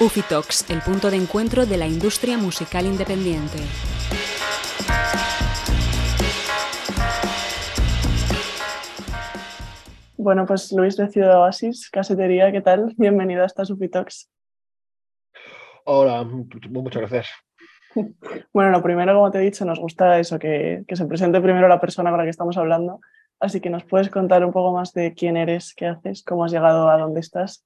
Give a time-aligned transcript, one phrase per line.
[0.00, 3.58] Ufitox, el punto de encuentro de la industria musical independiente.
[10.16, 12.94] Bueno, pues Luis de Ciudad Oasis, Casetería, ¿qué tal?
[12.96, 14.30] Bienvenido a esta Ufitox.
[15.84, 17.28] Hola, muchas gracias.
[18.52, 21.80] Bueno, lo primero, como te he dicho, nos gusta eso, que, se presente primero la
[21.80, 23.00] persona con la que estamos hablando.
[23.40, 26.52] Así que nos puedes contar un poco más de quién eres, qué haces, cómo has
[26.52, 27.64] llegado a dónde estás.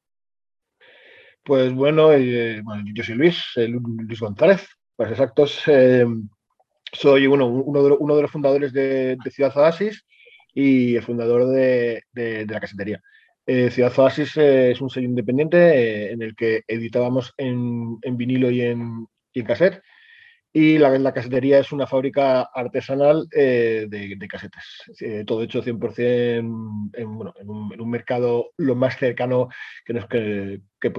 [1.45, 2.63] Pues bueno, eh,
[2.95, 4.65] yo soy Luis, Luis González,
[4.95, 5.61] para exactos.
[5.67, 6.07] Eh,
[6.93, 7.83] soy uno, uno,
[8.17, 10.05] de, los fundadores de, Ciudad Oasis
[10.55, 13.01] y el fundador de, la casetería.
[13.45, 19.09] Eh, Ciudad Oasis es un sello independiente en el que editábamos en, vinilo y en,
[19.33, 19.83] y en cassette
[20.53, 24.63] y la, la, casetería es una fábrica artesanal eh, de, casetes.
[25.01, 25.99] Eh, todo hecho 100%
[26.93, 29.49] en, bueno, en, un, mercado lo más cercano
[29.85, 30.91] que, nos, que, que,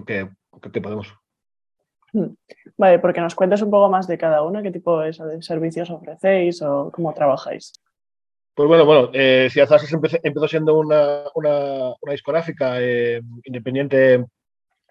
[0.82, 1.14] podemos.
[2.14, 2.34] Hmm.
[2.78, 6.62] Vale, porque nos cuentes un poco más de cada uno, qué tipo de servicios ofrecéis
[6.64, 7.74] o cómo trabajáis.
[8.56, 12.80] Pues bueno, bueno, eh, empezó, empezó, siendo una, una, una discográfica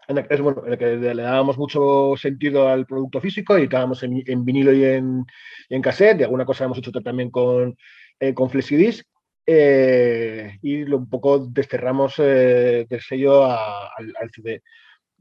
[0.08, 3.64] eh, independiente es bueno, en el que le dábamos mucho sentido al producto físico, y
[3.64, 5.24] estábamos en, vinilo y en,
[5.68, 7.76] en, cassette, y alguna cosa hemos hecho también con,
[8.20, 9.06] eh, con FlexiDisc,
[9.46, 14.62] eh, y lo, un poco desterramos eh, del sello al, CD.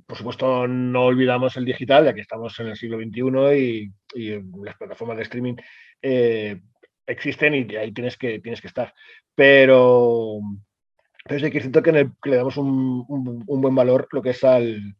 [0.05, 4.41] Por supuesto, no olvidamos el digital, ya que estamos en el siglo XXI y, y
[4.63, 5.55] las plataformas de streaming
[7.07, 8.93] existen y ahí tienes que, tienes que estar.
[9.35, 10.39] Pero,
[11.23, 13.05] pero sí que siento que, le damos un,
[13.45, 14.95] buen valor lo que es al,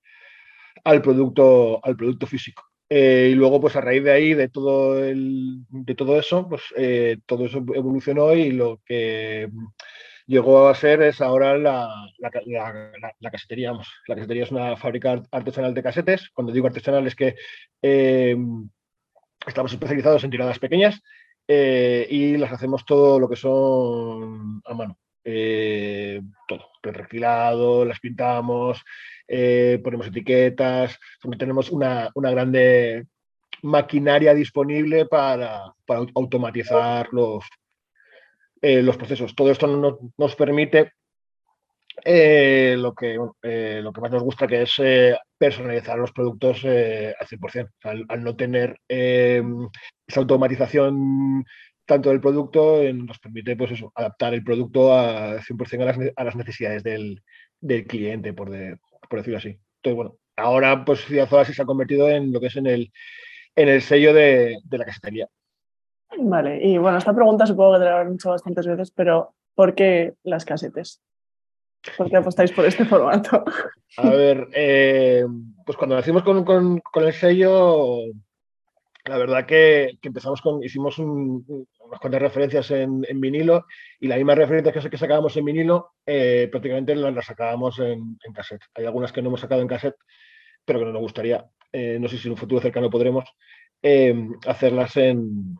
[0.83, 2.63] al, producto, al producto físico.
[2.89, 6.61] Eh, y luego, pues a raíz de ahí, de todo, el, de todo eso, pues
[6.75, 9.49] eh, todo eso evolucionó y lo que
[10.27, 11.87] llegó a ser es ahora la,
[12.19, 12.29] la,
[13.31, 13.71] casetería.
[14.07, 16.29] La casetería es una fábrica artesanal de casetes.
[16.33, 17.35] Cuando digo artesanal es que
[17.81, 18.35] eh,
[19.47, 21.01] estamos especializados en tiradas pequeñas
[21.47, 24.97] y las hacemos todo lo que son a mano.
[25.23, 28.83] Eh, todo, reciclado, las pintamos,
[29.27, 30.97] eh, ponemos etiquetas,
[31.37, 33.05] tenemos una, grande
[33.61, 35.73] maquinaria disponible para,
[36.15, 37.45] automatizar los,
[38.61, 39.35] eh, los procesos.
[39.35, 39.67] Todo esto
[40.17, 40.93] nos permite
[42.03, 44.81] lo, que, lo que más nos gusta, que es
[45.37, 47.69] personalizar los productos al 100%.
[47.83, 51.45] al, no tener esa automatización
[51.91, 56.23] tanto del producto nos permite pues eso, adaptar el producto a 100% a las, a
[56.23, 57.21] las necesidades del,
[57.85, 58.49] cliente, por,
[59.09, 59.59] por, decirlo así.
[59.77, 62.93] Entonces, bueno, ahora pues Ciudad se ha convertido en lo que es en el,
[63.57, 65.27] en el sello de, la casetería.
[66.17, 69.75] Vale, y bueno, esta pregunta supongo que te la habrán hecho bastantes veces, pero ¿por
[69.75, 71.01] qué las casetes?
[71.97, 73.43] ¿Por qué apostáis por este formato?
[73.97, 75.25] A ver, eh,
[75.65, 77.97] pues cuando nacimos con, con, el sello,
[79.05, 83.65] la verdad que, empezamos con, hicimos unas cuantas referencias en, vinilo
[83.99, 88.61] y las mismas referencias que, que sacábamos en vinilo eh, prácticamente las, sacábamos en, cassette.
[88.75, 89.97] Hay algunas que no hemos sacado en cassette,
[90.63, 93.25] pero que no nos gustaría, eh, no sé si en un futuro cercano podremos,
[93.81, 94.13] eh,
[94.45, 95.57] hacerlas en,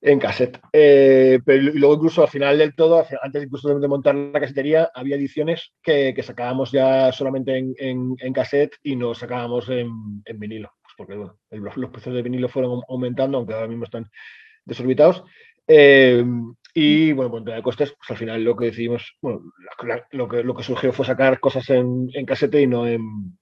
[0.00, 0.60] en cassette.
[0.70, 5.72] pero luego incluso al final del todo, antes incluso de montar la casetería, había ediciones
[5.82, 7.74] que, sacábamos ya solamente en,
[8.20, 13.54] en, cassette y no sacábamos en, vinilo porque los, precios de vinilo fueron aumentando, aunque
[13.54, 14.10] ahora mismo están
[14.64, 15.24] desorbitados.
[15.66, 16.24] Eh,
[16.76, 19.42] y bueno, pues de costes, pues al final lo que decidimos, bueno,
[20.10, 23.38] lo, que, lo que surgió fue sacar cosas en, en casete y no en,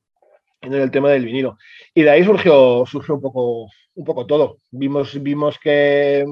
[0.61, 1.57] en, el tema del vinilo.
[1.95, 4.59] Y de ahí surgió, surgió un, poco, un poco todo.
[4.71, 6.27] Vimos, vimos que,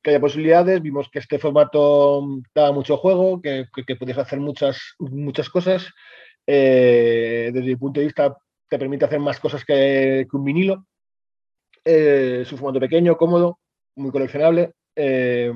[0.00, 2.24] que había posibilidades, vimos que este formato
[2.54, 5.92] daba mucho juego, que, que, podías hacer muchas, muchas cosas.
[6.46, 8.36] Eh, desde mi punto de vista
[8.72, 10.86] te permite hacer más cosas que, un vinilo.
[11.84, 13.58] Eh, es un formato pequeño, cómodo,
[13.96, 14.72] muy coleccionable.
[14.96, 15.52] Eh,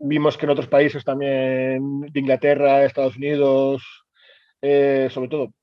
[0.00, 3.84] vimos que en otros países también, de Inglaterra, Estados Unidos,
[4.60, 5.54] eh, sobre todo,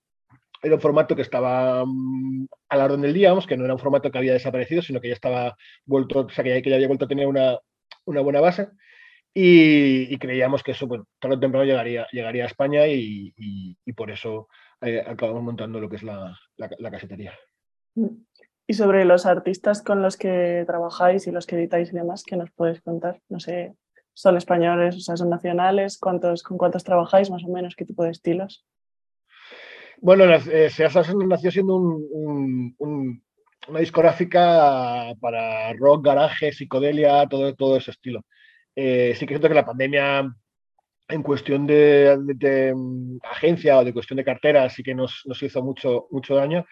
[0.61, 3.79] era un formato que estaba mm, a la orden del día, que no era un
[3.79, 7.03] formato que había desaparecido, sino que ya estaba vuelto, o sea, que ya, había vuelto
[7.03, 7.59] a tener una,
[8.05, 8.69] buena base.
[9.33, 13.33] Y, creíamos que eso, bueno, tarde o temprano llegaría, llegaría a España y
[13.95, 14.47] por eso
[14.81, 17.33] eh, acabamos montando lo que es la, la, casetería.
[18.67, 22.37] Y sobre los artistas con los que trabajáis y los que editáis y demás, ¿qué
[22.37, 23.19] nos puedes contar?
[23.29, 23.75] No sé,
[24.13, 25.97] ¿son españoles, o sea, son nacionales?
[25.97, 27.75] ¿Cuántos, ¿Con cuántos trabajáis más o menos?
[27.75, 28.65] ¿Qué tipo de estilos?
[30.01, 30.69] Bueno, eh,
[31.27, 32.75] nació siendo un,
[33.67, 38.25] una discográfica para rock, garaje, psicodelia, todo, todo ese estilo.
[38.75, 40.33] Eh, sí que siento que la pandemia
[41.09, 46.07] en cuestión de, mm, agencia o de cuestión de cartera sí que nos, hizo mucho,
[46.11, 46.65] mucho daño.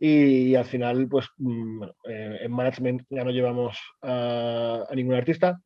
[0.00, 5.60] Y, al final, pues mm, eh, en management ya no llevamos a, ningún artista.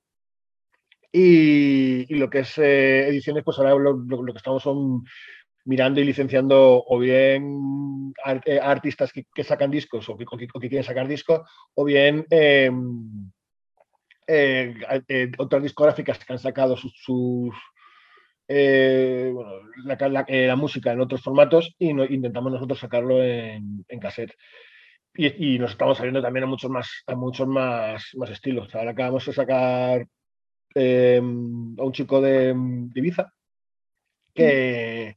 [1.10, 5.04] Y, lo que es eh, ediciones, pues ahora lo, que estamos son
[5.64, 8.12] mirando y licenciando o bien
[8.46, 11.42] eh, artistas que, sacan discos o que, quieren sacar discos,
[11.74, 12.26] o bien
[15.38, 17.54] otras discográficas que han sacado sus
[18.48, 19.32] eh,
[20.28, 24.34] eh, la, música en otros formatos y intentamos nosotros sacarlo en, cassette.
[25.14, 28.74] Y, nos estamos saliendo también a muchos más, a muchos más, más estilos.
[28.74, 30.06] Ahora acabamos de sacar
[30.74, 32.54] em, a un chico de,
[32.94, 33.30] Ibiza
[34.34, 35.16] que,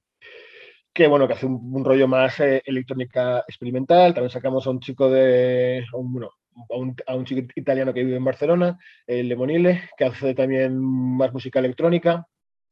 [0.94, 4.14] que, bueno, que hace un, rollo más eh, electrónica experimental.
[4.14, 6.32] También sacamos a un chico de, bueno,
[7.08, 8.78] a un, chico italiano que vive en Barcelona,
[9.08, 12.28] el Lemonile, que hace también más música electrónica.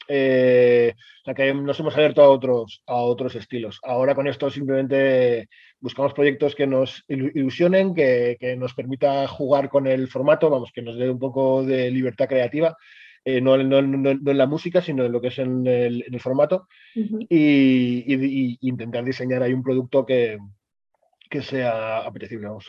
[0.08, 3.80] Eh, o sea que nos hemos abierto a otros, a otros estilos.
[3.84, 5.48] Ahora con esto simplemente
[5.80, 10.98] buscamos proyectos que nos ilusionen, que, nos permita jugar con el formato, vamos, que nos
[10.98, 12.78] dé un poco de libertad creativa.
[13.26, 19.06] Eh, no, en la música, sino en lo que es en el, formato, y, intentar
[19.06, 20.38] diseñar ahí un producto que,
[21.30, 22.48] que sea apetecible.
[22.48, 22.68] Vamos.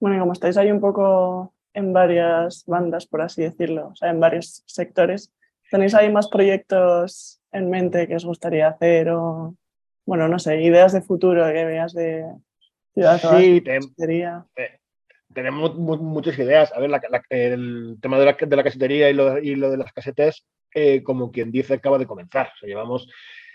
[0.00, 4.10] Bueno, y como estáis ahí un poco en varias bandas, por así decirlo, o sea,
[4.10, 5.32] en varios sectores,
[5.72, 9.56] ¿Tenéis ahí más proyectos en mente que os gustaría hacer o,
[10.04, 12.26] bueno, no sé, ideas de futuro que veas de
[12.92, 13.64] Ciudad Sí,
[15.32, 16.70] tenemos muchas ideas.
[16.74, 16.90] A ver,
[17.30, 21.02] el tema de la, de la casetería y lo, y lo, de las casetes, eh,
[21.02, 22.48] como quien dice, acaba de comenzar.
[22.48, 23.08] O sea, llevamos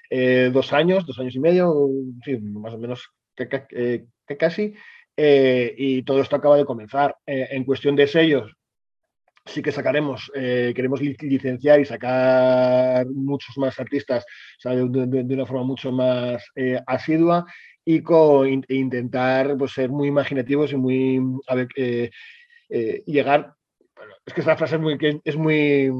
[0.10, 1.88] eh, dos años, dos años y medio,
[2.26, 4.74] sí, más o menos que, que eh, casi,
[5.16, 7.16] y todo esto acaba de comenzar.
[7.28, 8.52] en cuestión de sellos,
[9.48, 14.26] sí que sacaremos, eh, queremos licenciar y sacar muchos más artistas
[14.64, 17.46] de, una forma mucho más eh, asidua
[17.84, 21.22] y con, e intentar pues, ser muy imaginativos y muy
[21.76, 22.12] eh,
[23.06, 23.54] llegar.
[24.26, 25.92] es que esta frase es muy, es muy,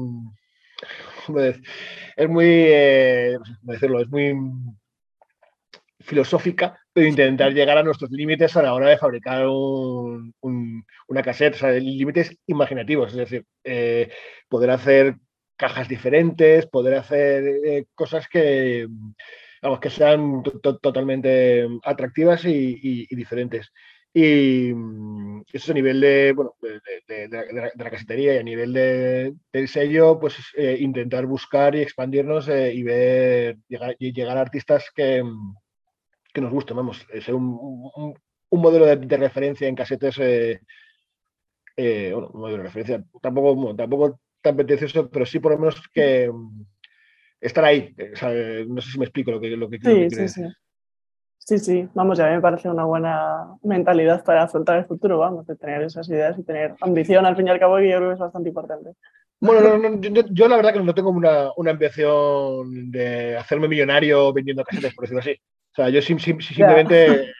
[2.16, 2.46] es muy,
[3.62, 4.34] decirlo, es muy
[6.08, 11.58] filosófica, pero intentar llegar a nuestros límites a la hora de fabricar una cassette, o
[11.58, 14.10] sea, límites imaginativos, es decir, eh,
[14.48, 15.16] poder hacer
[15.56, 18.88] cajas diferentes, poder hacer eh, cosas que,
[19.60, 20.42] vamos, que sean
[20.82, 23.70] totalmente atractivas y, diferentes.
[24.14, 24.70] Y
[25.52, 26.54] eso a nivel de, bueno,
[27.06, 27.28] de,
[27.76, 33.58] la, casetería y a nivel del sello, pues eh, intentar buscar y expandirnos y ver,
[33.68, 35.22] llegar, llegar a artistas que,
[36.38, 38.14] que nos guste, vamos, ser un,
[38.52, 40.60] modelo de, referencia en casetes, eh,
[41.76, 45.82] eh, bueno, un modelo de referencia, tampoco, tampoco tan pretencioso, pero sí por lo menos
[45.92, 46.62] que mm,
[47.40, 47.94] estar ahí.
[48.68, 50.42] no sé si me explico lo que, lo que sí, sí, sí.
[51.38, 55.56] Sí, sí, vamos, ya me parece una buena mentalidad para afrontar el futuro, vamos, de
[55.56, 58.14] tener esas ideas y tener ambición al fin y al cabo, que yo creo que
[58.14, 58.90] es bastante importante.
[59.40, 60.00] Bueno,
[60.30, 65.04] yo, la verdad que no tengo una, una ambición de hacerme millonario vendiendo casetes, por
[65.04, 65.40] decirlo así.
[65.78, 67.32] O sea, yo simplemente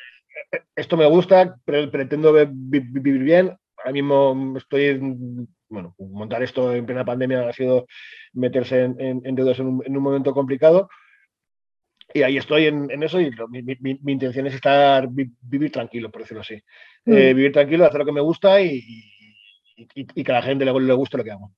[0.77, 3.59] esto me gusta, pretendo vivir bien.
[3.79, 4.97] Ahora mismo estoy,
[5.69, 7.89] bueno, montar esto en plena pandemia ha sido
[8.35, 10.89] meterse en, deudas en un, momento complicado.
[12.15, 16.63] Y ahí estoy en, eso y mi, intención es estar, vivir tranquilo, por decirlo así.
[17.07, 17.13] Mm.
[17.13, 18.81] Eh, vivir tranquilo, hacer lo que me gusta y,
[20.15, 21.51] que a la gente le, le guste lo que hago.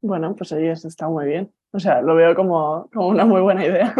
[0.00, 1.52] Bueno, pues ahí está muy bien.
[1.70, 3.94] O sea, lo veo como, como una muy buena idea.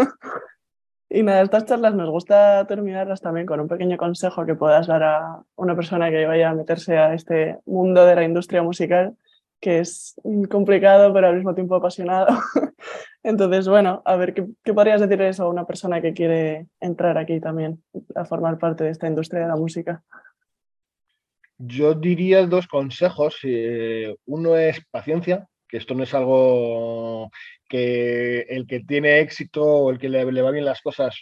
[1.11, 5.01] Y nada, estas charlas nos gusta terminarlas también con un pequeño consejo que puedas dar
[5.01, 9.15] a una persona que vaya a meterse a este mundo de la industria musical,
[9.59, 10.15] que es
[10.49, 12.27] complicado pero al mismo tiempo apasionado.
[13.23, 17.17] Entonces, bueno, a ver, ¿qué, qué podrías decir eso a una persona que quiere entrar
[17.17, 17.83] aquí también
[18.15, 20.03] a formar parte de esta industria de la música?
[21.57, 23.39] Yo diría dos consejos.
[23.43, 27.29] Eh, uno es paciencia, que esto no es algo
[27.69, 31.15] que el que tiene éxito o el que le, va bien las cosas,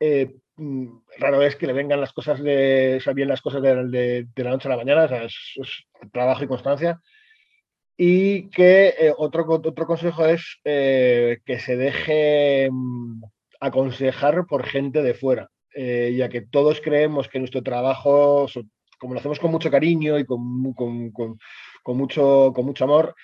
[0.00, 4.50] eh, mm, raro es que le vengan las cosas de, bien las cosas de, la
[4.50, 5.34] noche a la mañana, es,
[6.12, 7.00] trabajo y constancia.
[7.96, 13.22] Y que eh, otro, otro consejo es eh, que se deje mm,
[13.60, 18.46] aconsejar por gente de fuera, ya que todos creemos que nuestro trabajo,
[18.98, 23.14] como lo hacemos con mucho cariño y con, con mucho, con mucho amor,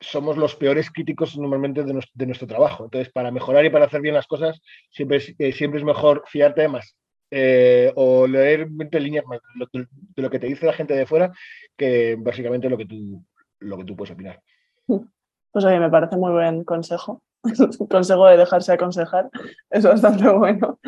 [0.00, 2.84] somos los peores críticos normalmente de nuestro, trabajo.
[2.84, 6.22] Entonces, para mejorar y para hacer bien las cosas, siempre es, eh, siempre es mejor
[6.26, 6.96] fiarte de más
[7.30, 11.30] eh, o leer 20 líneas más de lo que te dice la gente de fuera
[11.76, 13.24] que básicamente lo que tú,
[13.58, 14.40] lo que tú puedes opinar.
[14.86, 17.22] Pues oye, me parece muy buen consejo.
[17.90, 19.30] consejo de dejarse aconsejar.
[19.70, 20.78] Es bastante bueno.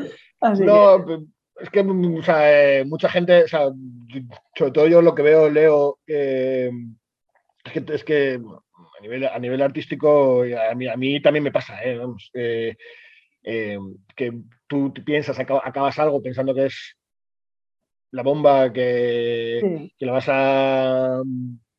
[0.40, 1.04] Así no,
[1.60, 3.70] es que o sea, eh, mucha gente, o sea,
[4.56, 6.72] sobre todo yo lo que veo, leo, es
[7.72, 8.40] que, es que
[9.00, 11.96] a, nivel, a nivel artístico, a mí, a mí también me pasa, ¿eh?
[11.96, 12.76] Vamos, eh,
[13.42, 14.32] que
[14.66, 16.96] tú piensas, acabas algo pensando que es
[18.10, 21.22] la bomba que, que la vas a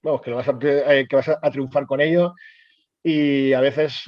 [0.01, 2.33] vamos, que, vas a, que vas a, triunfar con ello
[3.03, 4.01] y a veces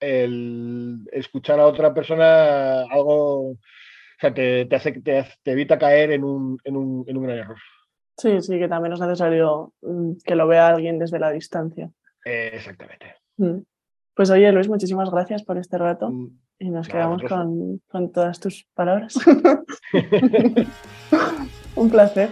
[0.00, 3.58] el escuchar a otra persona algo
[4.22, 7.38] sea, te, te, hace, te, te evita caer en un, en, un, en un gran
[7.38, 7.58] error.
[8.16, 11.90] Sí, sí, que también es necesario mm, que lo vea alguien desde la distancia.
[12.24, 13.16] exactamente.
[13.36, 13.60] Mm.
[14.14, 16.28] Pues oye, Luis, muchísimas gracias por este rato mm.
[16.58, 19.14] y nos quedamos con, con, todas tus palabras.
[21.74, 22.28] Un placer.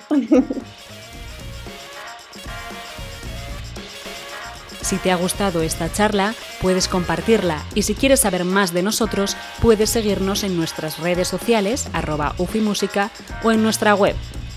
[4.83, 9.37] Si te ha gustado esta charla, puedes compartirla y si quieres saber más de nosotros,
[9.63, 13.11] puedes seguirnos en nuestras redes sociales arroba ufimúsica
[13.45, 14.17] o en nuestra web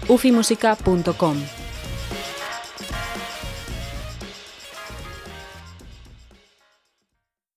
[0.10, 1.62] ufimusica.com.